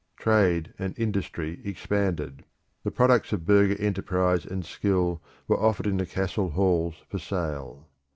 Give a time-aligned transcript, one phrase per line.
[0.17, 2.43] Trade and industry expanded;
[2.83, 7.87] the products of burgher enterprise and skill were offered in the castle halls for sale.